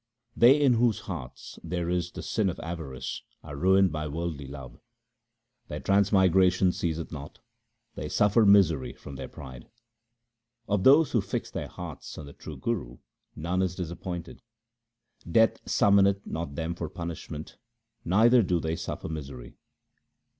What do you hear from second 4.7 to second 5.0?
SIKH. 11 P 2io THE